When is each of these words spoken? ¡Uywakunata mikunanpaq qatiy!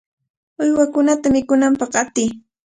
¡Uywakunata 0.61 1.27
mikunanpaq 1.33 1.89
qatiy! 1.93 2.29